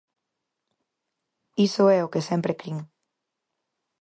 [1.67, 2.77] Iso é o que sempre crin.